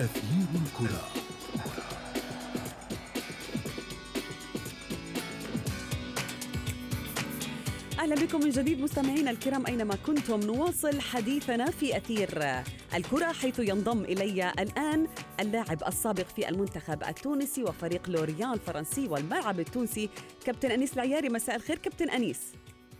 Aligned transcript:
أثير 0.00 0.46
الكرة. 0.54 1.08
أهلا 7.98 8.14
بكم 8.14 8.40
من 8.40 8.50
جديد 8.50 8.80
مستمعينا 8.80 9.30
الكرام 9.30 9.66
أينما 9.66 9.94
كنتم. 10.06 10.40
نواصل 10.40 11.00
حديثنا 11.00 11.70
في 11.70 11.96
أثير 11.96 12.44
الكرة 12.94 13.32
حيث 13.32 13.58
ينضم 13.58 14.04
إلي 14.04 14.52
الآن 14.58 15.06
اللاعب 15.40 15.82
السابق 15.88 16.26
في 16.36 16.48
المنتخب 16.48 17.02
التونسي 17.02 17.62
وفريق 17.62 18.10
لوريان 18.10 18.52
الفرنسي 18.52 19.08
والملعب 19.08 19.60
التونسي 19.60 20.10
كابتن 20.46 20.70
أنيس 20.70 20.94
العياري. 20.94 21.28
مساء 21.28 21.56
الخير 21.56 21.78
كابتن 21.78 22.10
أنيس. 22.10 22.40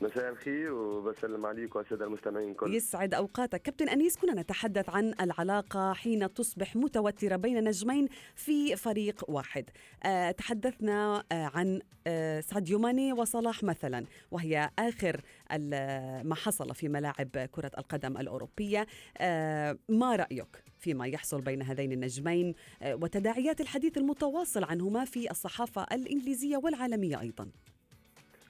مساء 0.00 0.28
الخير 0.30 0.72
وبسلم 0.72 1.46
عليك 1.46 1.76
والساده 1.76 2.04
المستمعين 2.04 2.54
كل 2.54 2.74
يسعد 2.74 3.14
اوقاتك 3.14 3.62
كابتن 3.62 3.88
أنيس 3.88 4.16
كنا 4.16 4.40
نتحدث 4.40 4.88
عن 4.88 5.14
العلاقة 5.20 5.92
حين 5.92 6.34
تصبح 6.34 6.76
متوترة 6.76 7.36
بين 7.36 7.64
نجمين 7.64 8.08
في 8.34 8.76
فريق 8.76 9.30
واحد. 9.30 9.70
أه 10.04 10.30
تحدثنا 10.30 11.24
أه 11.32 11.50
عن 11.54 11.80
أه 12.06 12.40
ساديو 12.40 12.78
ماني 12.78 13.12
وصلاح 13.12 13.62
مثلا 13.62 14.04
وهي 14.30 14.70
آخر 14.78 15.20
ما 16.24 16.34
حصل 16.34 16.74
في 16.74 16.88
ملاعب 16.88 17.48
كرة 17.52 17.70
القدم 17.78 18.16
الأوروبية. 18.16 18.86
أه 19.18 19.78
ما 19.88 20.16
رأيك 20.16 20.64
فيما 20.78 21.06
يحصل 21.06 21.40
بين 21.40 21.62
هذين 21.62 21.92
النجمين؟ 21.92 22.54
أه 22.82 22.94
وتداعيات 22.94 23.60
الحديث 23.60 23.98
المتواصل 23.98 24.64
عنهما 24.64 25.04
في 25.04 25.30
الصحافة 25.30 25.86
الإنجليزية 25.92 26.56
والعالمية 26.56 27.20
أيضا. 27.20 27.50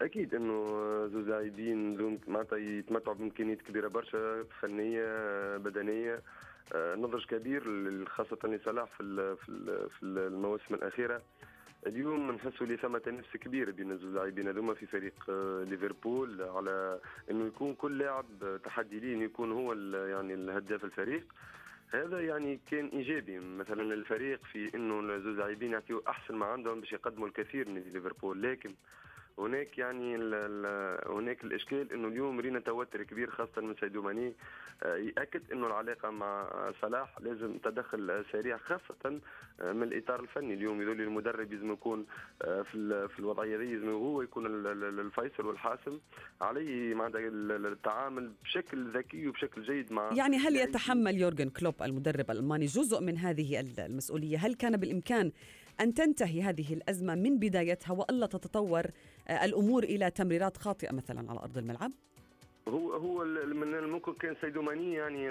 أكيد 0.01 0.35
إنه 0.35 0.67
زوز 1.07 1.29
لاعبين 1.29 2.19
معناتها 2.29 2.59
يتمتعوا 2.59 3.17
بإمكانيات 3.17 3.63
كبيرة 3.63 3.89
برشا 3.89 4.45
فنية 4.61 5.57
بدنية 5.57 6.23
نضج 6.75 7.25
كبير 7.25 7.63
خاصة 8.07 8.39
لصلاح 8.45 8.89
في 8.99 9.37
في 9.89 10.03
المواسم 10.03 10.75
الأخيرة. 10.75 11.23
اليوم 11.87 12.31
نحسوا 12.31 12.67
لي 12.67 12.77
ثم 12.77 12.97
تنافس 12.99 13.37
كبير 13.37 13.71
بين 13.71 13.91
الزوج 13.93 14.15
لاعبين 14.15 14.49
هذوما 14.49 14.75
في 14.75 14.87
فريق 14.87 15.31
ليفربول 15.71 16.43
على 16.43 17.01
إنه 17.31 17.47
يكون 17.47 17.75
كل 17.75 17.99
لاعب 17.99 18.27
تحدي 18.65 19.01
ليه 19.01 19.15
إنه 19.15 19.25
يكون 19.25 19.53
هو 19.53 19.73
يعني 20.07 20.35
الهداف 20.35 20.85
الفريق. 20.85 21.25
هذا 21.91 22.21
يعني 22.21 22.61
كان 22.71 22.87
إيجابي. 22.87 23.39
مثلا 23.39 23.83
للفريق 23.83 24.41
في 24.53 24.75
إنه 24.75 25.15
الزوج 25.15 25.37
لاعبين 25.37 25.73
يعطيوا 25.73 26.01
أحسن 26.11 26.35
ما 26.35 26.47
عندهم 26.47 26.81
باش 26.81 26.93
يقدموا 26.93 27.29
الكثير 27.29 27.69
من 27.69 27.81
ليفربول 27.93 28.43
لكن 28.43 28.71
هناك 29.41 29.79
يعني 29.79 30.17
ال 30.17 30.35
ال 30.35 31.13
هناك 31.13 31.45
الإشكال 31.45 31.93
إنه 31.93 32.09
اليوم 32.09 32.41
رينا 32.41 32.61
توتر 32.61 33.03
كبير 33.03 33.31
خاصة 33.31 33.63
من 33.63 33.75
سيدو 33.81 34.03
ماني. 34.03 34.33
يأكد 34.85 35.53
إنه 35.53 35.67
العلاقة 35.67 36.11
مع 36.11 36.51
صلاح 36.83 37.21
لازم 37.21 37.59
تدخل 37.59 38.25
سريع 38.33 38.57
خاصة 38.57 39.21
من 39.61 39.83
الإطار 39.83 40.21
الفني. 40.21 40.55
اليوم 40.55 40.83
يقول 40.83 41.01
المدرب 41.01 41.53
لازم 41.53 41.73
يكون 41.73 42.07
في 42.41 43.09
في 43.09 43.19
الوضعية 43.19 43.57
دي 43.57 43.75
لازم 43.75 43.89
هو 43.89 44.23
يكون 44.23 44.47
الفيصل 45.01 45.47
والحاسم 45.47 45.99
عليه 46.41 46.95
معناتها 46.95 47.21
التعامل 47.29 48.33
بشكل 48.45 48.91
ذكي 48.91 49.29
وبشكل 49.29 49.63
جيد 49.63 49.93
مع 49.93 50.11
يعني 50.13 50.37
هل 50.37 50.57
يتحمل 50.57 51.17
يورجن 51.17 51.49
كلوب 51.51 51.75
المدرب 51.83 52.31
الألماني 52.31 52.67
جزء 52.67 53.01
من 53.01 53.17
هذه 53.19 53.61
المسؤولية؟ 53.61 54.39
هل 54.39 54.55
كان 54.55 54.77
بالإمكان 54.77 55.33
أن 55.81 55.95
تنتهي 55.95 56.43
هذه 56.43 56.75
الأزمة 56.75 57.15
من 57.15 57.39
بدايتها 57.39 57.93
وألا 57.93 58.27
تتطور 58.27 58.85
الأمور 59.31 59.85
إلى 59.85 60.11
تمريرات 60.11 60.57
خاطئة 60.57 60.93
مثلا 60.93 61.31
على 61.31 61.41
أرض 61.41 61.59
الملعب؟ 61.59 61.93
هو 62.71 62.93
هو 62.93 63.25
من 63.25 63.75
الممكن 63.75 64.13
كان 64.15 64.37
سيدو 64.41 64.63
ماني 64.63 64.95
يعني 64.95 65.31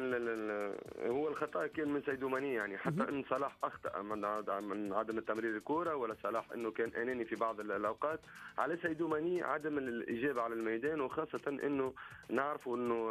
هو 1.09 1.27
الخطأ 1.27 1.67
كان 1.67 1.89
من 1.89 2.01
سيدو 2.05 2.29
ماني 2.29 2.53
يعني 2.53 2.77
حتى 2.77 3.03
إن 3.09 3.23
صلاح 3.29 3.57
أخطأ 3.63 4.01
من 4.01 4.21
من 4.69 4.93
عدم 4.93 5.19
تمرير 5.19 5.57
الكره 5.57 5.95
ولا 5.95 6.15
صلاح 6.23 6.51
إنه 6.51 6.71
كان 6.71 6.89
أناني 6.95 7.25
في 7.25 7.35
بعض 7.35 7.59
الأوقات. 7.59 8.19
على 8.57 8.77
سيدو 8.77 9.07
ماني 9.07 9.43
عدم 9.43 9.77
الإجابة 9.77 10.41
على 10.41 10.53
الميدان 10.53 11.01
وخاصة 11.01 11.41
إنه 11.63 11.93
نعرفوا 12.29 12.77
إنه 12.77 13.09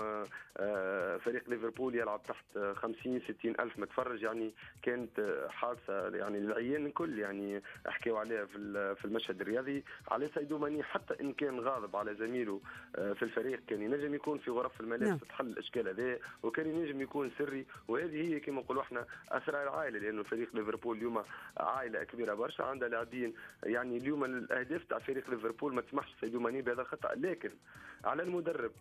فريق 1.19 1.51
ليفربول 1.51 1.95
يلعب 1.95 2.23
تحت 2.23 2.59
50 2.75 3.21
60 3.21 3.55
ألف 3.61 3.79
متفرج 3.79 4.23
يعني 4.23 4.55
كانت 4.83 5.47
حادثة 5.51 6.09
يعني 6.17 6.39
العيان 6.39 6.87
الكل 6.87 7.19
يعني 7.19 7.63
حكيوا 7.87 8.19
عليها 8.19 8.45
في 8.45 8.95
في 8.95 9.05
المشهد 9.05 9.41
الرياضي. 9.41 9.85
على 10.11 10.29
سيدو 10.35 10.59
ماني 10.59 10.83
حتى 10.83 11.15
إن 11.21 11.33
كان 11.33 11.61
غاضب 11.61 11.97
على 11.97 12.15
زميله 12.15 12.61
في 12.95 13.23
الفريق 13.23 13.61
كان 13.69 13.83
ينجم 13.83 14.15
يكون 14.19 14.39
في 14.39 14.51
غرف 14.51 14.81
الملابس 14.81 15.09
نعم. 15.09 15.19
تحل 15.19 15.47
الأشكال 15.47 15.89
هذا 15.89 16.19
وكان 16.43 16.67
ينجم 16.67 17.01
يكون 17.01 17.31
سري 17.39 17.67
وهذه 17.89 18.35
هي 18.35 18.41
كما 18.41 18.61
نقولوا 18.61 18.83
إحنا 18.83 19.07
أسرار 19.29 19.63
العائله 19.63 19.99
لأنه 19.99 20.23
فريق 20.23 20.49
ليفربول 20.55 20.97
اليوم 20.97 21.23
عائلة 21.57 22.05
كبيرة 22.05 22.35
برشا 22.35 22.65
عندها 22.65 22.89
لاعبين 22.89 23.35
يعني 23.63 23.97
اليوم 23.97 24.25
الأهداف 24.25 24.85
تاع 24.85 24.99
فريق 24.99 25.31
ليفربول 25.31 25.75
ما 25.75 25.81
تسمحش 25.81 26.15
سيدو 26.21 26.41
ماني 26.41 26.63
بهذا 26.63 26.83
الخطأ 26.83 27.15
لكن 27.15 27.51
على 28.05 28.23
المدرب 28.23 28.73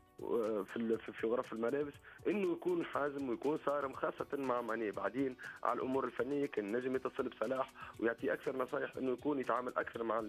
في 0.73 0.97
في 1.21 1.27
غرف 1.27 1.53
الملابس 1.53 1.93
إنه 2.27 2.51
يكون 2.51 2.85
حازم 2.85 3.29
ويكون 3.29 3.59
صارم 3.65 3.93
خاصة 3.93 4.37
مع 4.37 4.61
ماني 4.61 4.91
بعدين 4.91 5.35
على 5.63 5.77
الأمور 5.77 6.05
الفنية 6.05 6.45
كان 6.45 6.77
نجم 6.77 6.95
يتصل 6.95 7.29
بصلاح 7.29 7.73
ويعطي 7.99 8.33
أكثر 8.33 8.57
نصائح 8.57 8.97
إنه 8.97 9.11
يكون 9.11 9.39
يتعامل 9.39 9.73
أكثر 9.77 10.03
مع 10.03 10.23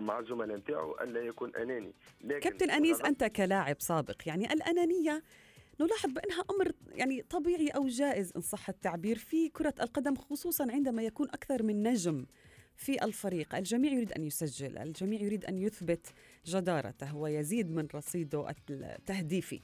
مع 0.00 0.18
الزملاء 0.18 0.56
نتاعو 0.56 0.96
الا 1.00 1.20
يكون 1.20 1.56
أناني 1.56 1.92
لكن 2.20 2.50
كابتن 2.50 2.70
أنيس 2.70 3.00
أنت 3.00 3.24
كلاعب 3.24 3.76
سابق 3.90 4.22
يعني 4.26 4.52
الأنانية 4.52 5.22
نلاحظ 5.80 6.10
بأنها 6.10 6.44
أمر 6.50 6.72
يعني 6.92 7.22
طبيعي 7.22 7.68
أو 7.68 7.88
جائز 7.88 8.32
إن 8.36 8.40
صح 8.40 8.68
التعبير 8.68 9.18
في 9.18 9.48
كرة 9.48 9.74
القدم 9.80 10.16
خصوصا 10.16 10.72
عندما 10.72 11.02
يكون 11.02 11.28
أكثر 11.28 11.62
من 11.62 11.82
نجم 11.82 12.26
في 12.76 13.04
الفريق. 13.04 13.54
الجميع 13.54 13.92
يريد 13.92 14.12
أن 14.12 14.24
يسجل 14.24 14.78
الجميع 14.78 15.20
يريد 15.20 15.44
أن 15.44 15.58
يثبت 15.58 16.06
جدارته 16.46 17.16
ويزيد 17.16 17.70
من 17.70 17.88
رصيده 17.94 18.54
التهديفي. 18.70 19.60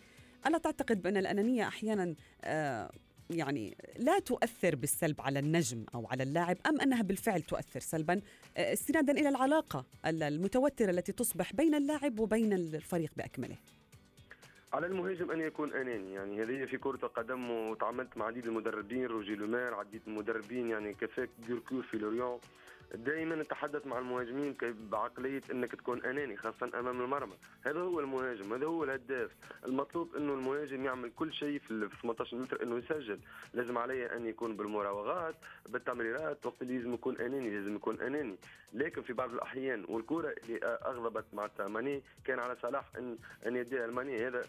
ألا 0.46 0.58
تعتقد 0.58 1.02
بأن 1.02 1.16
الأنانية 1.16 1.68
أحيانا 1.68 2.14
آه 2.44 2.90
يعني 3.30 3.76
لا 3.98 4.18
تؤثر 4.18 4.76
بالسلب 4.76 5.20
على 5.20 5.38
النجم 5.38 5.84
أو 5.94 6.06
على 6.06 6.22
اللاعب 6.22 6.56
أم 6.66 6.80
أنها 6.80 7.02
بالفعل 7.02 7.42
تؤثر 7.42 7.80
سلبا؟ 7.80 8.20
استنادا 8.56 9.12
إلى 9.12 9.28
العلاقة 9.28 9.86
المتوترة 10.06 10.90
التي 10.90 11.12
تصبح 11.12 11.52
بين 11.52 11.74
اللاعب 11.74 12.18
وبين 12.18 12.52
الفريق 12.52 13.12
بأكمله. 13.16 13.56
على 14.72 14.86
المهاجم 14.86 15.30
أن 15.30 15.40
يكون 15.40 15.72
أناني. 15.72 16.14
يعني 16.14 16.42
هذه 16.42 16.64
في 16.64 16.78
كرة 16.78 16.98
القدم 17.02 17.50
وتعاملت 17.50 18.16
مع 18.16 18.26
عديد 18.26 18.46
المدربين 18.46 19.06
روجي 19.06 19.34
لومير 19.34 19.74
عديد 19.74 20.00
المدربين 20.06 20.70
يعني 20.70 20.94
كفاك 20.94 21.28
ديركور 21.46 21.82
في 21.82 21.98
لوريون 21.98 22.38
دائما 22.94 23.36
نتحدث 23.36 23.86
مع 23.86 23.98
المهاجمين 23.98 24.56
بعقلية 24.90 25.42
إنك 25.50 25.72
تكون 25.72 26.04
أناني 26.04 26.36
خاصة 26.36 26.70
أمام 26.78 27.00
المرمى. 27.00 27.34
هذا 27.62 27.80
هو 27.80 28.00
المهاجم 28.00 28.52
هذا 28.52 28.66
هو 28.66 28.84
الهداف. 28.84 29.30
المطلوب 29.66 30.16
إنه 30.16 30.32
المهاجم 30.32 30.84
يعمل 30.84 31.10
كل 31.16 31.32
شيء 31.32 31.58
في 31.58 31.88
18 32.02 32.36
متر 32.36 32.62
إنه 32.62 32.76
يسجل. 32.78 33.18
لازم 33.54 33.78
عليه 33.78 34.16
أن 34.16 34.26
يكون 34.26 34.56
بالمراوغات 34.56 35.34
بالتمريرات 35.68 36.46
وقت 36.46 36.62
اللي 36.62 36.76
لازم 36.76 36.94
يكون 36.94 37.16
أناني 37.16 37.50
لازم 37.50 37.76
يكون 37.76 38.00
أناني. 38.00 38.36
لكن 38.72 39.02
في 39.02 39.12
بعض 39.12 39.32
الأحيان 39.32 39.84
والكرة 39.88 40.34
اللي 40.42 40.58
أغضبت 40.64 41.24
مع 41.32 41.48
ماني 41.58 42.02
كان 42.24 42.38
على 42.38 42.56
صلاح 42.62 42.84
إن 42.98 43.18
إن 43.46 43.56
يديها 43.56 43.84
الماني 43.84 44.26
هذا 44.26 44.46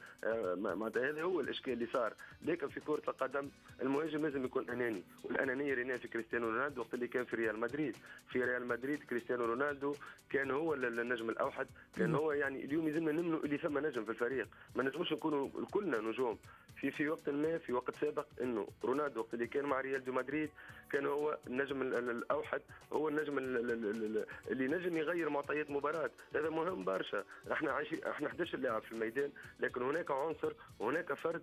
هذا 0.95 1.21
هو 1.23 1.39
الإشكال 1.39 1.73
اللي 1.73 1.87
صار. 1.93 2.13
لكن 2.45 2.67
في 2.67 2.79
كرة 2.79 3.01
القدم 3.07 3.49
المهاجم 3.81 4.21
لازم 4.25 4.45
يكون 4.45 4.69
أناني. 4.69 5.03
والأنانية 5.23 5.73
ريناها 5.73 5.97
في 5.97 6.07
كريستيانو 6.07 6.49
رونالدو 6.49 6.81
وقت 6.81 6.93
اللي 6.93 7.07
كان 7.07 7.25
في 7.25 7.35
ريال 7.35 7.59
مدريد. 7.59 7.95
في 8.29 8.43
ريال 8.43 8.67
مدريد 8.67 9.03
كريستيانو 9.03 9.45
رونالدو 9.45 9.95
كان 10.29 10.51
هو 10.51 10.73
النجم 10.73 11.29
الأوحد 11.29 11.67
كان 11.97 12.15
هو 12.15 12.31
يعني 12.31 12.65
اليوم 12.65 12.87
يلزمنا 12.87 13.11
نؤمنوا 13.11 13.39
اللي 13.39 13.57
ثم 13.57 13.77
نجم 13.77 14.05
في 14.05 14.11
الفريق. 14.11 14.47
ما 14.75 14.83
نجموش 14.83 15.13
نكونوا 15.13 15.49
كلنا 15.71 15.97
نجوم. 15.97 16.37
في 16.81 16.91
في 16.91 17.09
وقت 17.09 17.29
ما 17.29 17.57
في 17.57 17.73
وقت 17.73 17.95
سابق 17.95 18.25
إنه 18.41 18.67
رونالدو 18.83 19.19
وقت 19.19 19.33
اللي 19.33 19.47
كان 19.47 19.65
مع 19.65 19.81
ريال 19.81 20.03
دو 20.03 20.11
مدريد 20.11 20.49
كان 20.91 21.05
هو 21.05 21.37
النجم 21.47 21.81
الأوحد 21.81 22.61
هو 22.93 23.09
النجم 23.09 23.37
اللي 23.37 24.67
نجم 24.67 24.97
يغير 24.97 25.29
معطيات 25.29 25.69
مباراة. 25.69 26.09
هذا 26.35 26.49
مهم 26.49 26.83
برشا. 26.83 27.23
إحنا 27.51 27.71
عايشين 27.71 28.03
إحنا 28.03 28.27
11 28.27 28.57
لاعب 28.57 28.81
في 28.81 28.91
الميدان 28.91 29.31
لكن 29.59 29.81
هناك 29.81 30.11
عنصر 30.11 30.53
وهناك 30.79 31.13
فرد 31.13 31.41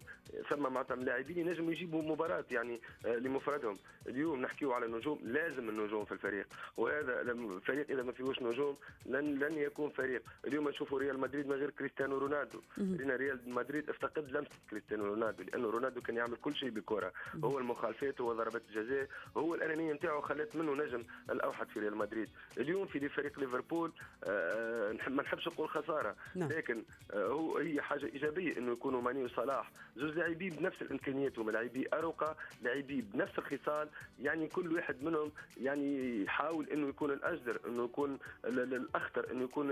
ثم 0.51 0.63
معناتها 0.63 0.97
لاعبين 0.97 1.39
ينجموا 1.39 1.73
يجيبوا 1.73 2.03
مباراة 2.03 2.45
يعني 2.51 2.81
لمفردهم. 3.05 3.79
اليوم 4.09 4.41
نحكيو 4.43 4.73
على 4.73 4.87
النجوم 4.87 5.19
لازم 5.23 5.69
النجوم 5.69 6.05
في 6.05 6.13
الفريق. 6.13 6.47
وهذا 6.77 7.21
الفريق 7.21 7.91
إذا 7.91 8.03
ما 8.03 8.13
فيهوش 8.13 8.43
نجوم 8.43 8.77
لن 9.07 9.39
لن 9.39 9.59
يكون 9.59 9.91
فريق. 9.91 10.23
اليوم 10.47 10.69
نشوفوا 10.69 10.99
ريال 10.99 11.21
مدريد 11.21 11.47
من 11.47 11.53
غير 11.57 11.71
كريستيانو 11.71 12.19
رونالدو. 12.19 12.61
رينا 12.79 13.17
ريال 13.17 13.41
مدريد 13.47 13.91
افتقد 13.91 14.31
لمسة 14.31 14.51
كريستيانو 14.71 15.05
رونالدو 15.05 15.25
رونالدو 15.25 15.43
لأنه 15.43 15.71
رونالدو 15.71 16.01
كان 16.01 16.17
يعمل 16.17 16.37
كل 16.37 16.55
شيء 16.55 16.71
بكرة. 16.71 17.13
هو 17.45 17.59
المخالفات 17.59 18.21
هو 18.21 18.33
ضربات 18.33 18.63
الجزاء 18.69 19.09
هو 19.37 19.55
الأنانية 19.55 19.93
نتاعو 19.93 20.21
خلت 20.21 20.57
منه 20.57 20.75
نجم 20.85 21.05
الأوحد 21.31 21.69
في 21.69 21.81
ريال 21.81 21.97
مدريد. 21.97 22.29
اليوم 22.59 22.87
في 22.87 23.09
فريق 23.09 23.39
ليفربول 23.41 23.93
آه 24.25 24.93
ما 25.09 25.23
نحبش 25.23 25.49
نقول 25.49 25.69
خسارة 25.69 26.17
نعم. 26.35 26.49
لكن 26.49 26.83
آه 27.13 27.27
هو 27.27 27.59
هي 27.59 27.83
حاجة 27.83 28.07
إيجابية 28.07 28.57
إنه 28.59 28.73
يكونوا 28.73 29.03
ماني 29.03 29.25
وصلاح. 29.25 29.71
زوج 29.97 30.17
لاعبين 30.17 30.51
بنفس 30.51 30.83
الإمكانيات 30.83 31.39
هما 31.39 31.51
لاعبي 31.51 31.89
أروقة 31.93 32.37
لاعبي 32.63 33.01
بنفس 33.01 33.39
الخصال 33.39 33.89
يعني 34.23 34.49
كل 34.49 34.73
واحد 34.75 35.03
منهم 35.03 35.33
يعني 35.61 36.23
يحاول 36.23 36.64
إنه 36.73 36.89
يكون 36.89 37.11
الأجدر 37.11 37.61
إنه 37.67 37.85
يكون 37.85 38.19
الأخطر 38.45 39.31
إنه 39.31 39.45
يكون 39.45 39.71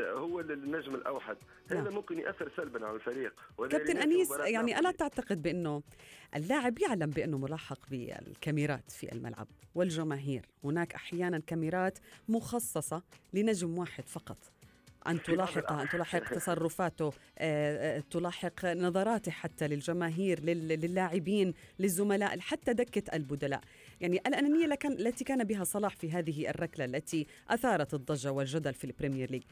هو 0.00 0.40
النجم 0.40 0.94
الأوحد. 0.94 1.36
هذا 1.70 1.80
نعم. 1.80 1.94
ممكن 1.94 2.18
يأثر 2.18 2.50
سلبا 2.56 2.86
على 2.86 2.96
الفريق. 2.96 3.32
كابتن 3.58 3.96
أنيس 3.96 4.30
يعني 4.30 4.78
ألا 4.78 4.90
تعتقد 4.90 5.42
بأنه 5.42 5.82
اللاعب 6.36 6.78
يعلم 6.78 7.10
بأنه 7.10 7.38
ملاحق 7.38 7.78
بالكاميرات 7.90 8.92
في 8.92 9.12
الملعب 9.12 9.46
والجماهير. 9.74 10.46
هناك 10.64 10.94
أحيانا 10.94 11.38
كاميرات 11.46 11.98
مخصصة 12.28 13.02
لنجم 13.34 13.78
واحد 13.78 14.08
فقط. 14.08 14.38
أن 15.06 15.22
تلاحق 15.22 15.72
أن 15.72 15.88
تلاحق 15.88 16.34
تصرفاته 16.34 17.12
آه، 17.38 17.96
آه، 17.98 18.02
تلاحق 18.10 18.64
نظراته 18.64 19.30
حتى 19.32 19.68
للجماهير 19.68 20.40
للاعبين 20.44 21.54
للزملاء 21.78 22.40
حتى 22.40 22.72
دكة 22.72 23.16
البدلاء. 23.16 23.60
يعني 24.00 24.16
الأنانية 24.26 24.78
التي 24.84 25.24
كان 25.24 25.44
بها 25.44 25.64
صلاح 25.64 25.96
في 25.96 26.10
هذه 26.12 26.48
الركلة 26.50 26.84
التي 26.84 27.26
أثارت 27.48 27.94
الضجة 27.94 28.32
والجدل 28.32 28.74
في 28.74 28.84
ال 28.84 28.90
Premier 28.90 29.30
League. 29.30 29.42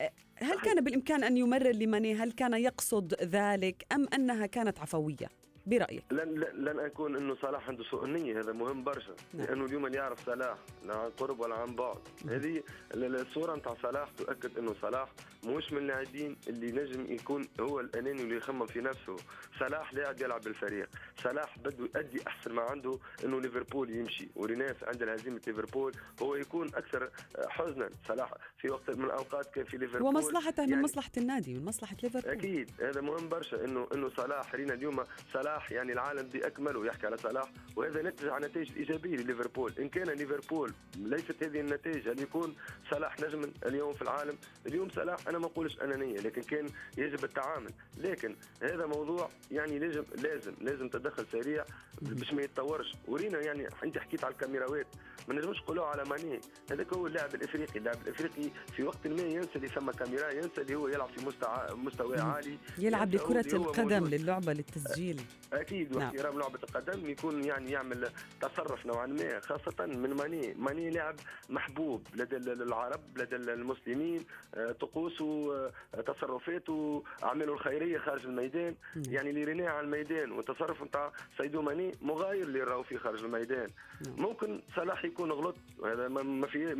آه، 0.00 0.12
هل 0.36 0.60
كان 0.60 0.84
بالإمكان 0.84 1.24
أن 1.24 1.36
يمرر 1.36 1.72
لماني؟ 1.72 2.14
هل 2.14 2.32
كان 2.32 2.54
يقصد 2.54 3.14
ذلك 3.22 3.86
أم 3.92 4.06
أنها 4.14 4.46
كانت 4.46 4.78
عفوية؟ 4.78 5.40
برأيك؟ 5.66 6.02
لن 6.10 6.44
لن 6.54 6.78
أكون 6.78 7.16
إنه 7.16 7.36
صلاح 7.42 7.68
عنده 7.68 7.84
سوء 7.84 8.04
النيه 8.04 8.40
هذا 8.40 8.52
مهم 8.52 8.84
برشا 8.84 9.14
نعم. 9.34 9.46
لأنه 9.46 9.64
اليوم 9.64 9.86
اللي 9.86 9.98
يعرف 9.98 10.26
صلاح 10.26 10.58
لا 10.86 10.96
عن 10.96 11.10
قرب 11.10 11.40
ولا 11.40 11.54
عن 11.54 11.74
بعد. 11.74 11.98
هذه 12.28 12.62
الصورة 12.94 13.56
نتاع 13.56 13.74
صلاح 13.82 14.08
تؤكد 14.10 14.58
إنه 14.58 14.74
صلاح 14.82 15.08
مش 15.46 15.72
من 15.72 15.78
اللاعبين 15.78 16.36
اللي 16.48 16.72
نجم 16.72 17.12
يكون 17.12 17.48
هو 17.60 17.80
الأناني 17.80 18.22
اللي 18.22 18.36
يخمم 18.36 18.66
في 18.66 18.80
نفسه. 18.80 19.16
صلاح 19.60 19.94
لاعب 19.94 20.20
يلعب 20.20 20.40
بالفريق. 20.40 20.88
صلاح 21.22 21.58
بده 21.58 21.84
يؤدي 21.84 22.26
أحسن 22.26 22.52
ما 22.52 22.62
عنده 22.62 22.98
إنه 23.24 23.40
ليفربول 23.40 23.90
يمشي. 23.90 24.28
وريناس 24.36 24.76
عند 24.82 25.02
هزيمه 25.02 25.40
ليفربول 25.46 25.92
هو 26.22 26.34
يكون 26.34 26.66
أكثر 26.66 27.10
حزنا. 27.48 27.90
صلاح 28.08 28.34
في 28.58 28.70
وقت 28.70 28.90
من 28.90 29.04
الأوقات 29.04 29.54
كان 29.54 29.64
في 29.64 29.76
ليفربول 29.76 30.08
ومصلحته 30.08 30.60
يعني 30.60 30.76
من 30.76 30.82
مصلحة 30.82 31.10
النادي 31.16 31.54
من 31.54 31.64
مصلحة 31.64 31.96
ليفربول. 32.02 32.30
أكيد. 32.30 32.70
هذا 32.80 33.00
مهم 33.00 33.28
برشا 33.28 33.64
انه 33.64 33.88
إنه 33.94 34.08
صلاح 34.08 34.54
رينا 34.54 34.74
اليوم 34.74 35.04
صلاح 35.32 35.59
يعني 35.70 35.92
العالم 35.92 36.28
باكمله 36.28 36.86
يحكي 36.86 37.06
على 37.06 37.16
صلاح. 37.16 37.52
وهذا 37.76 38.02
نتج 38.02 38.28
عن 38.28 38.40
نتائج 38.44 38.76
إيجابية 38.76 39.16
لليفربول. 39.16 39.72
إن 39.78 39.88
كان 39.88 40.08
ليفربول 40.10 40.72
ليست 40.96 41.42
هذه 41.44 41.60
النتائج 41.60 42.08
هل 42.08 42.20
يكون 42.22 42.56
صلاح 42.90 43.20
نجم 43.20 43.52
اليوم 43.66 43.94
في 43.94 44.02
العالم. 44.02 44.38
اليوم 44.66 44.88
صلاح 44.88 45.28
أنا 45.28 45.38
ما 45.38 45.46
أقولش 45.46 45.78
أنانية 45.82 46.16
لكن 46.20 46.42
كان 46.42 46.66
يجب 46.98 47.24
التعامل. 47.24 47.70
لكن 47.98 48.36
هذا 48.62 48.86
موضوع 48.86 49.30
يعني 49.50 49.78
لازم 49.78 50.04
لازم 50.22 50.54
لازم 50.60 50.88
تدخل 50.88 51.26
سريع 51.32 51.64
باش 52.02 52.32
ما 52.32 52.42
يتطورش. 52.42 52.94
ورينا 53.08 53.40
يعني 53.40 53.68
أنت 53.84 53.98
حكيت 53.98 54.24
على 54.24 54.32
الكاميراوات 54.32 54.86
ما 55.30 55.36
نجمش 55.36 55.62
نقولوا 55.62 55.86
على 55.86 56.04
ماني. 56.04 56.40
هذاك 56.70 56.92
هو 56.92 57.06
اللاعب 57.06 57.34
الإفريقي. 57.34 57.78
اللاعب 57.78 57.96
الإفريقي 58.02 58.50
في 58.76 58.82
وقت 58.82 59.06
ما 59.06 59.22
ينسى 59.22 59.56
اللي 59.56 59.68
ثم 59.68 59.90
كاميرا 59.90 60.30
ينسى 60.30 60.60
اللي 60.60 60.74
هو 60.74 60.88
يلعب 60.88 61.08
في 61.08 61.26
مستوى 61.26 61.68
مستوى 61.74 62.20
عالي 62.20 62.58
يلعب 62.78 63.10
بكره 63.10 63.56
القدم 63.56 64.06
للعبة 64.06 64.52
للتسجيل. 64.52 65.20
أكيد 65.52 65.96
وإحترام 65.96 66.32
نعم. 66.32 66.40
لعبة 66.40 66.58
القدم 66.62 67.10
يكون 67.10 67.44
يعني 67.44 67.70
يعمل 67.70 68.08
تصرف 68.40 68.86
نوعا 68.86 69.06
ما 69.06 69.40
خاصة 69.40 69.86
من 69.86 70.14
ماني. 70.14 70.54
ماني 70.54 70.90
لاعب 70.90 71.16
محبوب 71.48 72.06
لدى 72.14 72.36
العرب 72.36 73.00
لدى 73.18 73.36
المسلمين 73.36 74.24
آه، 74.54 74.72
طقوسه 74.72 75.54
آه، 75.94 76.00
تصرفاته 76.00 77.04
أعماله 77.22 77.52
الخيرية 77.52 77.98
خارج 77.98 78.26
الميدان. 78.26 78.74
نعم. 78.96 79.14
يعني 79.14 79.30
اللي 79.30 79.44
ريناه 79.44 79.68
على 79.68 79.84
الميدان 79.84 80.32
والتصرف 80.32 80.82
نتاع 80.82 81.12
سيدو 81.38 81.62
ماني 81.62 81.92
مغاير 82.02 82.42
اللي 82.42 82.60
راهو 82.60 82.82
في 82.82 82.98
خارج 82.98 83.24
الميدان. 83.24 83.68
نعم. 84.06 84.14
ممكن 84.18 84.62
صلاح 84.76 85.04
يكون 85.04 85.19
غلط 85.28 85.56
وهذا 85.78 86.08
ما 86.08 86.46
في 86.46 86.74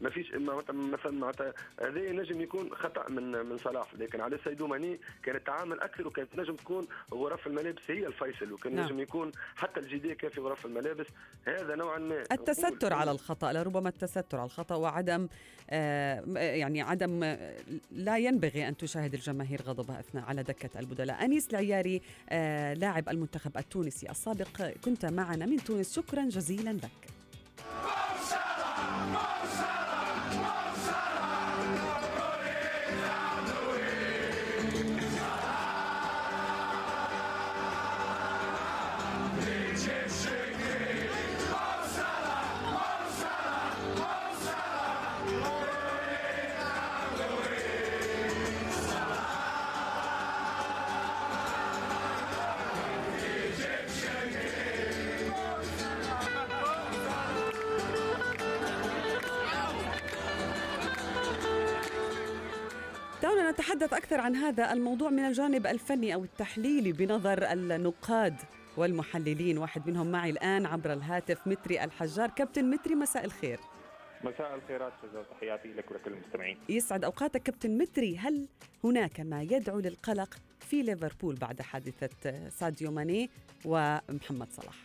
ما 0.00 0.10
فيش 0.10 0.32
مثلا 0.70 1.10
معناتها 1.10 1.54
هذا 1.80 2.12
نجم 2.12 2.40
يكون 2.40 2.74
خطأ 2.74 3.10
من 3.10 3.32
من 3.32 3.58
صلاح. 3.58 3.94
لكن 3.94 4.20
على 4.20 4.38
سيدو 4.44 4.66
ماني 4.66 5.00
كان 5.22 5.36
التعامل 5.36 5.80
أكثر 5.80 6.06
وكانت 6.06 6.36
نجم 6.36 6.56
تكون 6.56 6.86
غرف 7.14 7.46
الملابس 7.46 7.82
هي 7.88 8.06
الفيصل 8.06 8.52
وكان 8.52 8.74
نعم. 8.74 8.86
نجم 8.86 9.00
يكون 9.00 9.32
حتى 9.56 9.80
الجدية 9.80 10.14
كان 10.14 10.30
في 10.30 10.40
غرف 10.40 10.66
الملابس. 10.66 11.06
هذا 11.44 11.74
نوعا 11.74 11.98
ما. 11.98 12.24
التستر 12.32 12.92
على 12.92 13.10
الخطأ 13.10 13.52
لربما 13.52 13.88
التستر 13.88 14.38
على 14.38 14.46
الخطأ 14.46 14.74
وعدم 14.74 15.28
آه 15.70 16.24
يعني 16.36 16.82
عدم 16.82 17.36
لا 17.90 18.18
ينبغي 18.18 18.68
أن 18.68 18.76
تشاهد 18.76 19.14
الجماهير 19.14 19.62
غضبها 19.62 20.00
أثناء 20.00 20.24
على 20.24 20.42
دكة 20.42 20.80
البدلاء. 20.80 21.24
أنيس 21.24 21.50
العياري 21.50 22.02
آه 22.30 22.74
لاعب 22.74 23.08
المنتخب 23.08 23.56
التونسي 23.56 24.10
السابق 24.10 24.62
كنت 24.84 25.06
معنا 25.06 25.46
من 25.46 25.56
تونس. 25.56 25.96
شكرا 25.96 26.24
جزيلا 26.24 26.70
لك. 26.70 27.19
دعونا 29.12 29.39
نتحدث 63.80 63.98
أكثر 63.98 64.20
عن 64.20 64.36
هذا 64.36 64.72
الموضوع 64.72 65.10
من 65.10 65.24
الجانب 65.24 65.66
الفني 65.66 66.14
أو 66.14 66.24
التحليلي 66.24 66.92
بنظر 66.92 67.52
النقاد 67.52 68.36
والمحللين. 68.76 69.58
واحد 69.58 69.90
منهم 69.90 70.12
معي 70.12 70.30
الآن 70.30 70.66
عبر 70.66 70.92
الهاتف 70.92 71.46
متري 71.46 71.84
الحجار. 71.84 72.30
كابتن 72.30 72.70
متري 72.70 72.94
مساء 72.94 73.24
الخير. 73.24 73.60
مساء 74.24 74.54
الخيرات 74.54 74.92
تحياتي 75.30 75.68
لك 75.68 75.90
ولكل 75.90 76.12
المستمعين. 76.12 76.58
يسعد 76.68 77.04
أوقاتك 77.04 77.42
كابتن 77.42 77.78
متري. 77.78 78.18
هل 78.18 78.48
هناك 78.84 79.20
ما 79.20 79.42
يدعو 79.42 79.80
للقلق 79.80 80.34
في 80.60 80.82
ليفربول 80.82 81.34
بعد 81.34 81.62
حادثة 81.62 82.48
ساديو 82.48 82.90
ماني 82.90 83.30
ومحمد 83.64 84.48
صلاح؟ 84.50 84.76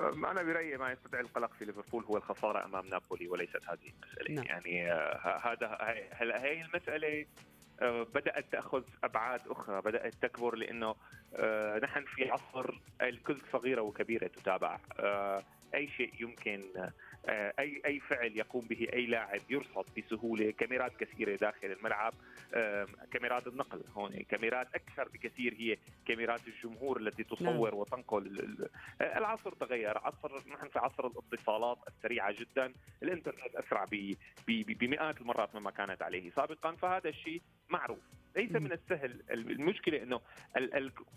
أنا 0.00 0.42
برأيي 0.42 0.76
ما 0.76 0.92
يستدعي 0.92 1.20
القلق 1.20 1.52
في 1.58 1.64
ليفربول 1.64 2.04
هو 2.04 2.16
الخسارة 2.16 2.64
أمام 2.64 2.86
نابولي 2.86 3.28
وليست 3.28 3.60
هذه 3.68 3.92
المسألة 4.02 4.34
نعم. 4.34 4.44
يعني 4.44 4.92
آه، 4.92 5.52
هذا 5.52 5.78
هلا 6.12 6.44
هي 6.44 6.62
المسألة 6.62 7.26
آه، 7.82 8.02
بدأت 8.02 8.52
تأخذ 8.52 8.82
أبعاد 9.04 9.40
أخرى 9.48 9.80
بدأت 9.80 10.14
تكبر 10.14 10.54
لأنه 10.54 10.94
آه، 11.36 11.78
نحن 11.78 12.04
في 12.04 12.30
عصر 12.30 12.80
الكل 13.02 13.38
صغيرة 13.52 13.80
وكبيرة 13.82 14.26
تتابع 14.26 14.78
أي 15.74 15.88
شيء 15.88 16.12
يمكن 16.20 16.64
اي 17.28 17.82
أي 17.86 18.00
فعل 18.00 18.32
يقوم 18.36 18.66
به 18.66 18.88
أي 18.92 19.06
لاعب 19.06 19.40
يرصد 19.50 19.84
بسهولة 19.98 20.50
كاميرات 20.50 20.96
كثيرة 20.96 21.36
داخل 21.36 21.72
الملعب 21.72 22.14
كاميرات 23.12 23.46
النقل 23.46 23.84
هون 23.96 24.10
كاميرات 24.10 24.74
أكثر 24.74 25.08
بكثير 25.08 25.54
هي 25.58 25.76
كاميرات 26.06 26.40
الجمهور 26.48 27.00
التي 27.00 27.24
تصور 27.24 27.70
نعم. 27.70 27.80
وتنقل 27.80 28.68
العصر 29.00 29.52
تغير 29.52 29.98
عصر 29.98 30.48
نحن 30.48 30.68
في 30.68 30.78
عصر 30.78 31.06
الاتصالات 31.06 31.78
السريعة 31.88 32.34
جدا 32.40 32.72
الإنترنت 33.02 33.54
أسرع 33.54 33.86
بمئات 34.48 35.20
المرات 35.20 35.54
مما 35.54 35.70
كانت 35.70 36.02
عليه 36.02 36.30
سابقا 36.30 36.72
فهذا 36.72 37.08
الشيء 37.08 37.42
معروف 37.70 37.98
ليس 38.36 38.52
من 38.52 38.72
السهل. 38.72 39.22
المشكلة 39.30 40.02
إنه 40.02 40.20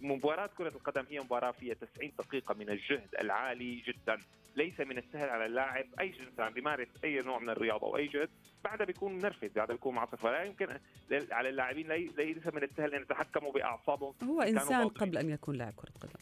مباراة 0.02 0.48
كرة 0.48 0.70
القدم 0.70 1.06
هي 1.10 1.20
مباراة 1.20 1.52
فيها 1.52 1.74
90 1.74 2.12
دقيقة 2.20 2.54
من 2.56 2.70
الجهد 2.70 3.16
العالي 3.22 3.76
جدا. 3.88 4.18
ليس 4.56 4.80
من 4.80 4.98
السهل 4.98 5.30
على 5.30 5.46
اللاعب 5.46 5.86
أي 6.00 6.14
انسان 6.30 6.54
بيمارس 6.54 6.88
أي 7.04 7.20
نوع 7.22 7.40
من 7.40 7.50
الرياضة 7.50 7.88
أو 7.88 7.98
أي 7.98 8.08
جهد. 8.08 8.30
بعدها 8.64 8.86
بيكون 8.86 9.14
منرفز 9.14 9.50
بعدها 9.56 9.76
بيكون 9.76 9.96
معصب 9.96 10.16
فلا 10.16 10.44
يمكن 10.44 10.68
على 11.32 11.50
اللاعبين 11.50 11.88
ليس 11.92 12.48
من 12.48 12.64
السهل 12.64 12.96
أن 12.96 13.02
يتحكموا 13.02 13.52
بأعصابهم. 13.52 14.14
هو 14.24 14.42
إنسان 14.42 14.88
قبل 14.88 15.18
أن 15.18 15.30
يكون 15.30 15.56
لاعب 15.56 15.74
كرة 15.74 15.92
قدم. 16.02 16.20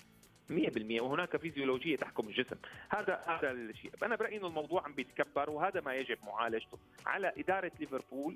100% 0.50 1.02
وهناك 1.02 1.38
فيزيولوجية 1.38 1.96
تحكم 1.96 2.28
الجسم. 2.28 2.56
هذا 2.90 3.24
هذا 3.26 3.52
الشيء. 3.52 3.92
أنا 4.04 4.16
برأيي 4.16 4.38
إنه 4.38 4.48
الموضوع 4.48 4.84
عم 4.84 4.94
بيتكبر 4.94 5.50
وهذا 5.50 5.82
ما 5.82 5.96
يجب 5.96 6.18
معالجته. 6.26 6.78
على 7.06 7.34
إدارة 7.38 7.72
ليفربول 7.80 8.36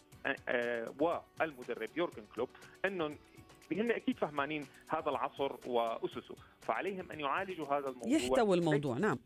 آه، 0.50 0.94
والمدرب 1.00 1.90
يورجن 1.96 2.24
كلوب 2.36 2.50
إنه 2.86 3.16
هن 3.72 3.92
أكيد 3.92 4.18
فهمانين 4.18 4.66
هذا 4.88 5.10
العصر 5.10 5.56
وأسسه. 5.66 6.36
فعليهم 6.62 7.12
أن 7.12 7.20
يعالجوا 7.20 7.68
هذا 7.68 7.90
الموضوع. 7.90 8.12
يحتوي 8.12 8.58
الموضوع 8.58 8.98
نعم. 8.98 9.18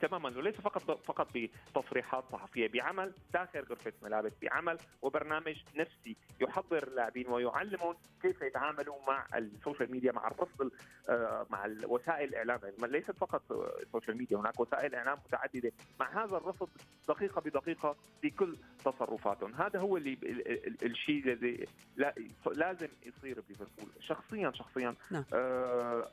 تماما 0.00 0.28
وليس 0.38 0.54
فقط 0.54 1.04
فقط 1.06 1.28
بتصريحات 1.34 2.24
صحفية 2.32 2.68
بعمل 2.68 3.12
داخل 3.32 3.60
غرفة 3.60 3.92
ملابس 4.02 4.32
بعمل 4.42 4.78
وبرنامج 5.02 5.56
نفسي 5.76 6.16
يحضر 6.40 6.88
اللاعبين 6.88 7.28
ويعلمهم 7.28 7.94
كيف 8.22 8.42
يتعاملوا 8.42 8.96
مع 9.08 9.26
ال 9.34 9.42
social 9.42 9.92
media 9.92 10.12
مع 10.12 10.26
الرفض 10.28 10.70
آه، 11.08 11.46
مع 11.50 11.68
وسائل 11.86 12.28
الاعلام 12.28 12.60
ليست 12.82 13.10
فقط 13.10 13.52
السوشيال 13.52 14.18
ميديا 14.18 14.36
هناك 14.36 14.60
وسائل 14.60 14.94
إعلام 14.94 15.18
متعددة. 15.26 15.72
مع 16.00 16.24
هذا 16.24 16.36
الرفض 16.36 16.68
دقيقة 17.08 17.40
بدقيقة 17.40 17.96
في 18.22 18.30
كل 18.30 18.56
تصرفاتهم 18.84 19.54
هذا 19.54 19.80
هو 19.80 19.96
اللي 19.96 20.18
الشيء 20.82 21.24
الذي 21.24 21.66
لازم 22.56 22.88
يصير 23.06 23.40
بليفربول 23.40 23.90
شخصيا 24.00 24.52
شخصيا 24.54 24.94
نعم. 25.10 25.24
آه 25.32 26.10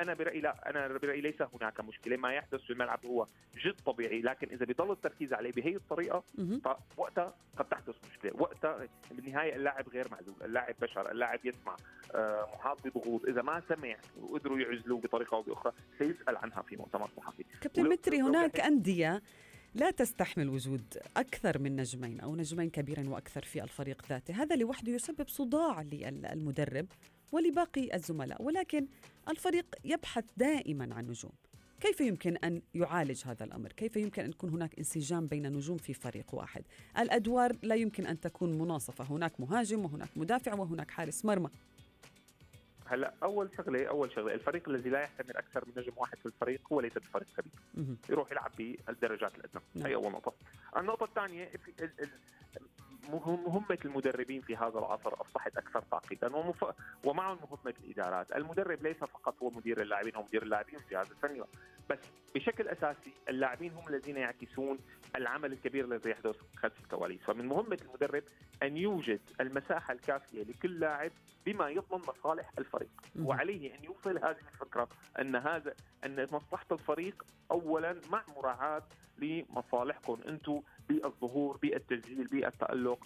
أنا 0.00 0.14
برأيي 0.14 0.40
لا. 0.40 0.70
أنا 0.70 0.98
برأيي 0.98 1.20
ليس 1.20 1.42
هناك 1.42 1.80
مشكلة. 1.80 2.16
ما 2.16 2.34
يحدث 2.34 2.60
في 2.60 2.70
الملعب 2.72 3.06
هو 3.06 3.26
جد 3.64 3.80
طبيعي 3.86 4.20
لكن 4.20 4.48
إذا 4.52 4.66
بيضل 4.66 4.92
التركيز 4.92 5.34
عليه 5.34 5.52
بهي 5.52 5.76
الطريقة 5.76 6.24
فوقتها 6.96 7.34
قد 7.56 7.64
تحدث 7.64 7.94
مشكلة. 8.10 8.32
وقتها 8.34 8.88
بالنهاية 9.10 9.56
اللاعب 9.56 9.88
غير 9.88 10.08
معزول. 10.10 10.34
اللاعب 10.44 10.74
بشر. 10.82 11.10
اللاعب 11.10 11.40
يسمع 11.44 11.76
آه، 12.14 12.48
محاط 12.54 12.86
بضغوط. 12.86 13.24
إذا 13.24 13.42
ما 13.42 13.62
سمع 13.68 13.96
وقدروا 14.20 14.58
يعزلوه 14.58 15.00
بطريقة 15.00 15.34
أو 15.34 15.42
بأخرى 15.42 15.72
سيسأل 15.98 16.36
عنها 16.36 16.62
في 16.62 16.76
مؤتمر 16.76 17.10
صحفي 17.16 17.44
كابتن 17.60 17.88
متري 17.88 18.22
هناك 18.22 18.60
أندية 18.60 19.22
لا 19.74 19.90
تستحمل 19.90 20.48
وجود 20.48 20.98
أكثر 21.16 21.58
من 21.58 21.76
نجمين 21.76 22.20
أو 22.20 22.36
نجمين 22.36 22.70
كبيرا 22.70 23.08
وأكثر 23.08 23.42
في 23.44 23.64
الفريق 23.64 24.02
ذاته 24.08 24.42
هذا 24.42 24.56
لوحده 24.56 24.92
يسبب 24.92 25.28
صداع 25.28 25.82
للمدرب 25.82 26.86
ولباقي 27.32 27.94
الزملاء 27.94 28.42
ولكن 28.42 28.86
الفريق 29.28 29.66
يبحث 29.84 30.24
دائما 30.36 30.94
عن 30.94 31.06
نجوم 31.06 31.32
كيف 31.80 32.00
يمكن 32.00 32.36
أن 32.36 32.62
يعالج 32.74 33.22
هذا 33.26 33.44
الأمر؟ 33.44 33.72
كيف 33.72 33.96
يمكن 33.96 34.22
أن 34.22 34.30
يكون 34.30 34.50
هناك 34.50 34.78
انسجام 34.78 35.26
بين 35.26 35.52
نجوم 35.52 35.76
في 35.76 35.94
فريق 35.94 36.34
واحد؟ 36.34 36.64
الأدوار 36.98 37.56
لا 37.62 37.74
يمكن 37.74 38.06
أن 38.06 38.20
تكون 38.20 38.58
مناصفة 38.58 39.04
هناك 39.04 39.40
مهاجم 39.40 39.84
وهناك 39.84 40.08
مدافع 40.16 40.54
وهناك 40.54 40.90
حارس 40.90 41.24
مرمى 41.24 41.48
هلا 42.92 43.14
اول 43.22 43.50
شغله 43.56 43.86
اول 43.86 44.12
شغله 44.12 44.34
الفريق 44.34 44.68
الذي 44.68 44.90
لا 44.90 45.02
يحتمل 45.02 45.36
أكثر 45.36 45.64
من 45.66 45.72
نجم 45.82 45.92
واحد 45.96 46.18
في 46.18 46.26
الفريق 46.26 46.60
هو 46.72 46.80
ليس 46.80 46.92
بفريق 46.92 47.26
كبير 47.36 47.96
يروح 48.10 48.32
يلعب 48.32 48.50
بالدرجات 48.58 49.34
الأدنى. 49.34 49.62
نعم. 49.74 49.86
هي 49.86 49.94
أول 49.94 50.12
نقطة. 50.12 50.32
النقطة 50.76 51.04
الثانية 51.04 51.50
مهمة 53.10 53.78
المدربين 53.84 54.40
في 54.40 54.56
هذا 54.56 54.78
العصر 54.78 55.20
أصبحت 55.20 55.56
أكثر 55.56 55.82
تعقيدا 55.82 56.36
ومف... 56.36 56.64
ومعهم 57.04 57.38
مهمة 57.42 57.74
الإدارات. 57.84 58.32
المدرب 58.36 58.82
ليس 58.82 58.96
فقط 58.96 59.42
هو 59.42 59.50
مدير 59.50 59.82
اللاعبين 59.82 60.14
هو 60.16 60.22
مدير 60.22 60.42
اللاعبين 60.42 60.76
والجهاز 60.76 61.10
الفني 61.10 61.42
بس 61.90 61.98
بشكل 62.34 62.68
أساسي 62.68 63.12
اللاعبين 63.28 63.72
هم 63.72 63.88
الذين 63.88 64.16
يعكسون 64.16 64.78
العمل 65.16 65.52
الكبير 65.52 65.84
الذي 65.84 66.10
يحدث 66.10 66.36
خلف 66.56 66.80
الكواليس. 66.80 67.20
فمن 67.20 67.46
مهمة 67.48 67.78
المدرب 67.82 68.22
أن 68.62 68.76
يوجد 68.76 69.20
المساحة 69.40 69.92
الكافية 69.92 70.42
لكل 70.42 70.80
لاعب 70.80 71.10
بما 71.46 71.68
يضمن 71.68 72.00
مصالح 72.08 72.50
الفريق. 72.58 72.90
وعليه 73.20 73.74
أن 73.74 73.84
يوصل 73.84 74.18
هذه 74.18 74.36
الفكرة 74.52 74.88
أن 75.20 75.36
هذا 75.36 75.74
أن 76.06 76.26
مصلحة 76.32 76.66
الفريق 76.72 77.24
أولا 77.50 78.00
مع 78.10 78.22
مراعاة 78.36 78.82
لمصالحكم. 79.18 80.20
أنتم 80.28 80.62
بالظهور 80.88 81.56
بالتسجيل 81.56 82.26
بالتألق 82.26 82.98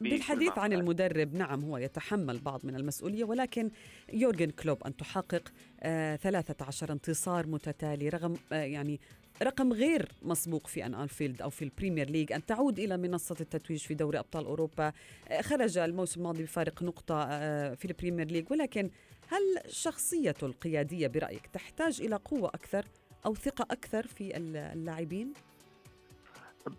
بالحديث 0.00 0.58
عن 0.58 0.72
المدرب 0.72 1.34
نعم 1.34 1.64
هو 1.64 1.76
يتحمل 1.76 2.38
بعض 2.38 2.66
من 2.66 2.76
المسؤولية 2.76 3.24
ولكن 3.24 3.70
يورجن 4.12 4.50
كلوب 4.50 4.84
أن 4.84 4.96
تحقق 4.96 5.52
آه 5.80 6.16
13 6.16 6.92
انتصار 6.92 7.46
متتالي 7.46 8.08
رغم 8.08 8.36
آه 8.52 8.54
يعني 8.54 9.00
رقم 9.42 9.72
غير 9.72 10.08
مسبوق 10.22 10.66
في 10.66 10.86
أن 10.86 10.94
أنفيلد 10.94 11.42
أو 11.42 11.50
في 11.50 11.64
البريمير 11.64 12.10
ليج 12.10 12.32
أن 12.32 12.46
تعود 12.46 12.78
إلى 12.78 12.96
منصة 12.96 13.36
التتويج 13.40 13.80
في 13.80 13.94
دوري 13.94 14.18
أبطال 14.18 14.44
أوروبا. 14.44 14.92
آه، 15.28 15.40
خرج 15.40 15.78
الموسم 15.78 16.20
الماضي 16.20 16.42
بفارق 16.42 16.82
نقطة 16.82 17.26
آه، 17.30 17.74
في 17.74 17.84
البريمير 17.84 18.26
ليج 18.26 18.50
ولكن 18.50 18.90
هل 19.28 19.72
شخصيته 19.72 20.46
القيادية 20.46 21.06
برأيك 21.06 21.46
تحتاج 21.46 22.00
إلى 22.00 22.16
قوة 22.16 22.48
أكثر 22.48 22.84
أو 23.26 23.34
ثقة 23.34 23.66
أكثر 23.70 24.06
في 24.06 24.36
اللاعبين؟ 24.36 25.32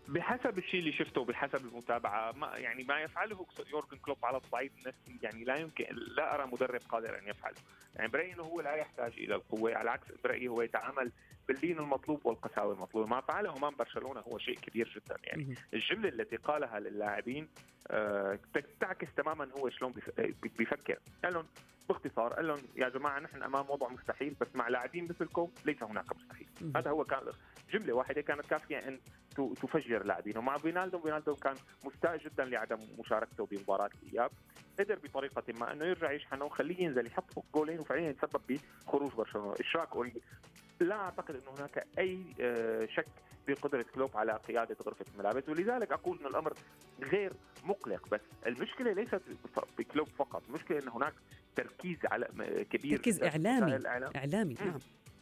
بحسب 0.08 0.58
الشيء 0.58 0.80
اللي 0.80 0.92
شفته 0.92 1.22
وبحسب 1.22 1.66
المتابعة 1.66 2.32
ما 2.32 2.58
يعني 2.58 2.84
ما 2.84 3.02
يفعله 3.02 3.46
يورجن 3.72 3.98
كلوب 3.98 4.26
على 4.26 4.38
الصعيد 4.38 4.72
النفسي 4.78 5.20
يعني 5.22 5.44
لا 5.44 5.56
يمكن 5.56 5.86
لا 6.18 6.36
أرى 6.36 6.48
مدرب 6.48 6.82
قادر 6.90 7.20
أن 7.20 7.28
يفعله. 7.28 7.56
يعني 7.96 8.08
برايي 8.12 8.34
انه 8.34 8.44
هو 8.44 8.62
لا 8.62 8.76
يحتاج 8.76 9.14
إلى 9.18 9.36
القوة 9.36 9.76
على 9.76 9.92
عكس 9.92 10.08
برايي 10.24 10.48
هو 10.48 10.62
يتعامل 10.62 11.12
باللين 11.48 11.80
المطلوب 11.80 12.26
والقساوه 12.26 12.74
المطلوبه 12.74 13.08
ما 13.08 13.22
فعله 13.22 13.58
أمام 13.58 13.76
برشلونة 13.76 14.20
هو 14.20 14.38
شيء 14.38 14.60
كبير 14.60 14.90
جدا. 14.96 15.18
يعني 15.24 15.56
الجملة 15.74 16.10
التي 16.10 16.36
قالها 16.36 16.80
للاعبين 16.80 17.50
آه 17.88 18.40
تعكس 18.80 19.08
تماما 19.18 19.50
هو 19.60 19.70
شلون 19.70 19.94
بيفكر. 20.58 21.00
قال 21.24 21.34
لهم 21.34 21.46
باختصار 21.90 22.34
قال 22.34 22.48
لهم 22.48 22.62
يا 22.76 22.90
جماعة 22.90 23.20
نحن 23.20 23.44
أمام 23.44 23.70
وضع 23.70 23.90
مستحيل 23.90 24.36
بس 24.42 24.48
مع 24.56 24.68
لاعبين 24.68 25.08
مثلكم 25.08 25.52
ليس 25.66 25.84
هناك 25.84 26.16
مستحيل. 26.16 26.48
هذا 26.76 26.92
هو 26.92 27.04
كان 27.04 27.20
جملة 27.76 27.94
واحدة 27.94 28.22
كانت 28.22 28.46
كافية 28.46 28.78
أن 28.78 29.00
تفجر 29.62 30.04
لاعبين 30.04 30.38
ومع 30.38 30.58
فينالدو 30.58 31.00
فينالدو 31.00 31.36
كان 31.36 31.56
مستاء 31.86 32.18
جدا 32.18 32.46
لعدم 32.46 32.78
مشاركته 33.00 33.46
بمباراة 33.46 33.90
الإياب. 34.04 34.32
قدر 34.80 35.00
بطريقة 35.04 35.44
ما 35.60 35.74
أنه 35.74 35.86
يرجع 35.86 36.12
يشحنه 36.12 36.46
وخليه 36.46 36.84
ينزل 36.84 37.08
يحط 37.08 37.46
جولين 37.56 37.80
وفعليا 37.80 38.10
يتسبب 38.10 38.42
بخروج 38.88 39.12
برشلونة. 39.12 39.56
إشراك 39.60 39.96
أوريجي 39.96 40.22
لا 40.80 40.96
أعتقد 40.96 41.36
انه 41.36 41.60
هناك 41.60 41.88
أي 42.00 42.20
آه، 42.42 42.86
شك 42.86 43.08
بقدرة 43.48 43.86
كلوب 43.96 44.18
على 44.18 44.34
قيادة 44.34 44.78
غرفة 44.86 45.06
الملابس 45.14 45.50
ولذلك 45.50 45.92
أقول 45.92 46.20
أن 46.20 46.26
الأمر 46.26 46.54
غير 47.04 47.34
مقلق 47.64 48.10
بس 48.10 48.22
المشكلة 48.46 48.94
ليست 48.94 49.22
بكلوب 49.78 50.08
فقط. 50.08 50.44
المشكلة 50.50 50.80
أن 50.80 50.88
هناك 50.90 51.14
تركيز 51.56 51.98
على 52.12 52.26
كبير. 52.70 52.98
تركيز 52.98 53.24
إعلامي. 53.24 53.88
إعلامي 54.16 54.54
نعم. 54.54 54.80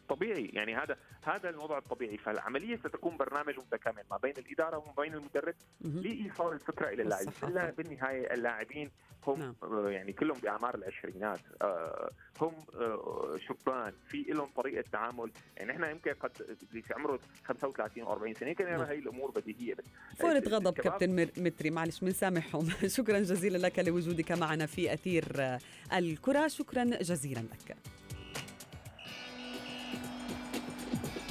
طبيعي. 0.08 0.46
يعني 0.52 0.76
هذا 0.76 0.96
هذا 1.24 1.50
الوضع 1.50 1.78
الطبيعي. 1.78 2.16
فالعملية 2.16 2.76
ستكون 2.76 3.16
برنامج 3.16 3.58
متكامل 3.58 4.02
ما 4.10 4.16
بين 4.16 4.34
الإدارة 4.38 4.78
وما 4.78 4.92
بين 4.98 5.14
المدرب 5.14 5.54
لإيصال 5.80 6.52
الفكرة 6.52 6.88
إلى 6.88 7.02
اللاعبين 7.02 7.74
بالنهاية 7.76 8.34
اللاعبين 8.34 8.90
هم 9.26 9.38
نعم. 9.38 9.54
آه، 9.62 9.90
يعني 9.90 10.12
كلهم 10.12 10.38
بأعمار 10.38 10.74
العشرينات. 10.74 11.40
آه، 11.62 12.10
هم 12.40 12.52
آه، 12.74 13.38
شبان. 13.48 13.92
في 14.08 14.22
لهم 14.22 14.48
طريقة 14.56 14.84
تعامل. 14.92 15.30
يعني 15.56 15.72
إحنا 15.72 15.90
يمكن 15.90 16.12
قد 16.12 16.56
في 16.72 16.94
عمره 16.94 17.20
35 17.44 18.02
أو 18.02 18.12
40 18.12 18.34
سنة. 18.34 18.48
يمكن 18.48 18.64
يرى 18.64 18.76
نعم. 18.76 18.86
هي 18.86 18.98
الأمور 18.98 19.30
بديهية. 19.30 19.74
بس 19.74 19.84
فورة 20.18 20.42
غضب 20.48 20.72
كابتن 20.72 21.28
متري. 21.36 21.70
معلش 21.70 22.00
بنسامحهم 22.00 22.68
شكرا 22.96 23.18
جزيلا 23.18 23.58
لك 23.58 23.78
لوجودك 23.78 24.32
معنا 24.32 24.66
في 24.66 24.94
أثير 24.94 25.58
الكرة. 25.92 26.48
شكرا 26.48 26.84
جزيلا 26.84 27.40
لك. 27.40 27.76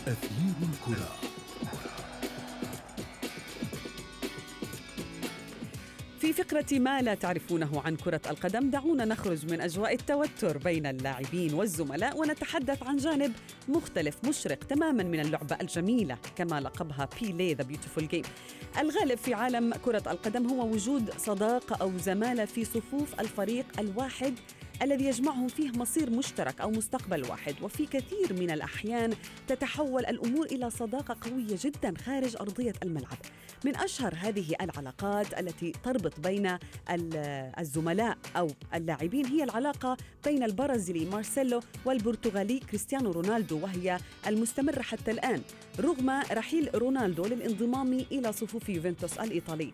أثير 0.07 0.53
الكرة. 0.61 1.09
في 6.19 6.33
فقرة 6.33 6.79
ما 6.79 7.01
لا 7.01 7.15
تعرفونه 7.15 7.81
عن 7.85 7.95
كرة 7.95 8.21
القدم 8.29 8.69
دعونا 8.69 9.05
نخرج 9.05 9.51
من 9.51 9.61
أجواء 9.61 9.93
التوتر 9.93 10.57
بين 10.57 10.85
اللاعبين 10.85 11.53
والزملاء 11.53 12.17
ونتحدث 12.17 12.83
عن 12.83 12.97
جانب 12.97 13.33
مختلف 13.69 14.15
مشرق 14.23 14.57
تماما 14.63 15.03
من 15.03 15.19
اللعبة 15.19 15.57
الجميلة 15.61 16.17
كما 16.35 16.59
لقبها 16.61 17.09
بيلي 17.21 17.53
the 17.53 17.63
beautiful 17.63 18.07
game 18.07 18.23
الغالب 18.79 19.17
في 19.17 19.33
عالم 19.33 19.73
كرة 19.85 20.11
القدم 20.11 20.47
هو 20.47 20.67
وجود 20.67 21.09
صداقة 21.17 21.75
أو 21.81 21.97
زمالة 21.97 22.45
في 22.45 22.65
صفوف 22.65 23.19
الفريق 23.19 23.65
الواحد 23.79 24.33
الذي 24.81 25.05
يجمعهم 25.05 25.47
فيه 25.47 25.71
مصير 25.71 26.09
مشترك 26.09 26.61
أو 26.61 26.71
مستقبل 26.71 27.23
واحد. 27.29 27.55
وفي 27.61 27.85
كثير 27.85 28.33
من 28.33 28.51
الأحيان 28.51 29.13
تتحول 29.47 30.05
الأمور 30.05 30.45
إلى 30.45 30.69
صداقة 30.69 31.17
قوية 31.21 31.57
جدا 31.63 31.93
خارج 32.05 32.35
أرضية 32.35 32.73
الملعب. 32.83 33.17
من 33.65 33.75
أشهر 33.75 34.13
هذه 34.17 34.55
العلاقات 34.61 35.39
التي 35.39 35.71
تربط 35.83 36.19
بين 36.19 36.57
الزملاء 37.59 38.17
أو 38.37 38.47
اللاعبين 38.73 39.25
هي 39.25 39.43
العلاقة 39.43 39.97
بين 40.25 40.43
البرازيلي 40.43 41.05
مارسيلو 41.05 41.59
والبرتغالي 41.85 42.59
كريستيانو 42.59 43.11
رونالدو 43.11 43.59
وهي 43.59 43.97
المستمرة 44.27 44.81
حتى 44.81 45.11
الآن 45.11 45.41
رغم 45.79 46.09
رحيل 46.31 46.69
رونالدو 46.75 47.25
للانضمام 47.25 48.05
إلى 48.11 48.33
صفوف 48.33 48.69
يوفنتوس 48.69 49.17
الإيطالي. 49.17 49.71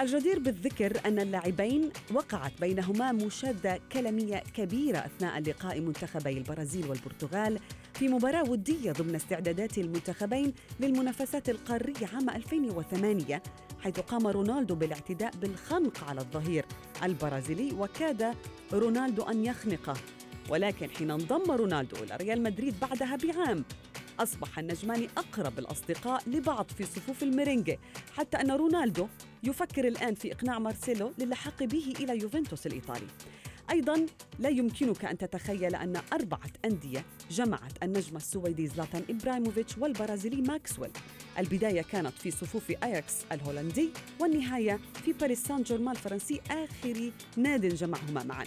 الجدير 0.00 0.38
بالذكر 0.38 1.00
أن 1.06 1.18
اللاعبين 1.18 1.90
وقعت 2.14 2.52
بينهما 2.60 3.12
مشادة 3.12 3.80
كلامية 3.92 4.42
كبيرة 4.56 4.98
أثناء 4.98 5.40
لقاء 5.40 5.80
منتخبي 5.80 6.38
البرازيل 6.38 6.86
والبرتغال 6.86 7.58
في 7.94 8.08
مباراة 8.08 8.50
ودية 8.50 8.92
ضمن 8.92 9.14
استعدادات 9.14 9.78
المنتخبين 9.78 10.52
للمنافسات 10.80 11.48
القارية 11.48 12.06
عام 12.14 12.30
2008 12.30 13.42
حيث 13.80 14.00
قام 14.00 14.26
رونالدو 14.26 14.74
بالاعتداء 14.74 15.32
بالخنق 15.36 16.04
على 16.04 16.20
الظهير 16.20 16.64
البرازيلي 17.02 17.72
وكاد 17.72 18.34
رونالدو 18.72 19.22
أن 19.22 19.44
يخنقه. 19.44 19.94
ولكن 20.48 20.90
حين 20.90 21.10
انضم 21.10 21.50
رونالدو 21.50 21.96
إلى 21.96 22.16
ريال 22.16 22.42
مدريد 22.42 22.74
بعدها 22.80 23.16
بعام 23.16 23.64
أصبح 24.20 24.58
النجمان 24.58 25.08
أقرب 25.16 25.58
الأصدقاء 25.58 26.22
لبعض 26.26 26.70
في 26.78 26.84
صفوف 26.84 27.22
الميرينجي 27.22 27.78
حتى 28.16 28.36
أن 28.36 28.50
رونالدو 28.50 29.08
يفكر 29.42 29.88
الآن 29.88 30.14
في 30.14 30.32
إقناع 30.32 30.58
مارسيلو 30.58 31.12
للحاق 31.18 31.62
به 31.62 31.94
إلى 32.00 32.22
يوفنتوس 32.22 32.66
الإيطالي. 32.66 33.06
أيضا 33.70 34.06
لا 34.38 34.48
يمكنك 34.48 35.04
أن 35.04 35.18
تتخيل 35.18 35.74
أن 35.74 36.00
أربعة 36.12 36.50
أندية 36.64 37.04
جمعت 37.30 37.82
النجم 37.82 38.16
السويدي 38.16 38.66
زلاتان 38.66 39.02
إبراهيموفيتش 39.10 39.78
والبرازيلي 39.78 40.42
ماكسويل. 40.42 40.90
البداية 41.38 41.82
كانت 41.82 42.12
في 42.18 42.30
صفوف 42.30 42.70
أياكس 42.70 43.14
الهولندي 43.32 43.90
والنهاية 44.20 44.80
في 45.04 45.12
باريس 45.12 45.44
سان 45.44 45.62
جيرمان 45.62 45.94
الفرنسي 45.94 46.40
آخر 46.50 47.10
ناد 47.36 47.66
جمعهما 47.66 48.24
معا. 48.24 48.44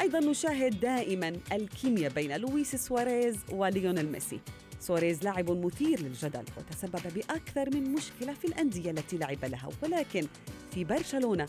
أيضا 0.00 0.20
نشاهد 0.20 0.80
دائما 0.80 1.36
الكيمياء 1.52 2.12
بين 2.12 2.36
لويس 2.36 2.76
سواريز 2.76 3.36
وليونيل 3.52 4.12
ميسي. 4.12 4.40
سواريز 4.80 5.24
لاعب 5.24 5.50
مثير 5.50 6.00
للجدل 6.00 6.44
وتسبب 6.58 7.14
بأكثر 7.14 7.70
من 7.74 7.92
مشكلة 7.92 8.34
في 8.34 8.44
الأندية 8.44 8.90
التي 8.90 9.18
لعب 9.18 9.44
لها 9.44 9.68
ولكن 9.82 10.26
في 10.74 10.84
برشلونة 10.84 11.46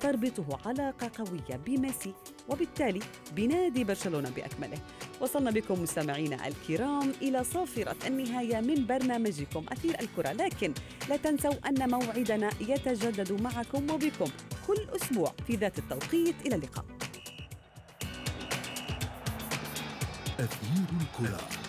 تربطه 0.00 0.58
علاقة 0.66 1.10
قوية 1.18 1.56
بميسي 1.66 2.14
وبالتالي 2.48 3.00
بنادي 3.36 3.84
برشلونة 3.84 4.30
بأكمله. 4.30 4.78
وصلنا 5.20 5.50
بكم 5.50 5.82
مستمعينا 5.82 6.48
الكرام 6.48 7.12
إلى 7.22 7.44
صافرة 7.44 7.96
النهاية 8.06 8.60
من 8.60 8.86
برنامجكم 8.86 9.64
أثير 9.72 10.00
الكرة 10.00 10.32
لكن 10.32 10.74
لا 11.08 11.16
تنسوا 11.16 11.68
أن 11.68 11.90
موعدنا 11.90 12.50
يتجدد 12.60 13.32
معكم 13.32 13.90
وبكم 13.90 14.30
كل 14.66 14.86
أسبوع 14.96 15.34
في 15.46 15.56
ذات 15.56 15.78
التوقيت. 15.78 16.34
إلى 16.46 16.54
اللقاء. 16.54 16.84
أثير 20.38 20.84
الكرة. 21.00 21.59